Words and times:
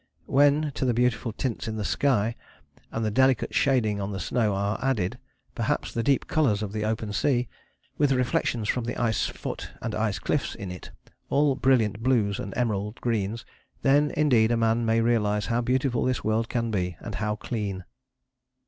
When 0.25 0.71
to 0.73 0.83
the 0.83 0.95
beautiful 0.95 1.31
tints 1.31 1.67
in 1.67 1.75
the 1.75 1.85
sky 1.85 2.35
and 2.91 3.05
the 3.05 3.11
delicate 3.11 3.53
shading 3.53 4.01
on 4.01 4.11
the 4.11 4.19
snow 4.19 4.55
are 4.55 4.79
added 4.83 5.19
perhaps 5.53 5.93
the 5.93 6.01
deep 6.01 6.25
colours 6.25 6.63
of 6.63 6.73
the 6.73 6.83
open 6.83 7.13
sea, 7.13 7.47
with 7.99 8.11
reflections 8.11 8.67
from 8.67 8.85
the 8.85 8.97
ice 8.99 9.27
foot 9.27 9.69
and 9.79 9.93
ice 9.93 10.17
cliffs 10.17 10.55
in 10.55 10.71
it, 10.71 10.89
all 11.29 11.53
brilliant 11.53 12.01
blues 12.01 12.39
and 12.39 12.51
emerald 12.57 12.99
greens, 12.99 13.45
then 13.83 14.09
indeed 14.17 14.49
a 14.49 14.57
man 14.57 14.87
may 14.87 15.01
realize 15.01 15.45
how 15.45 15.61
beautiful 15.61 16.03
this 16.05 16.23
world 16.23 16.49
can 16.49 16.71
be, 16.71 16.97
and 16.99 17.13
how 17.21 17.35
clean. 17.35 17.85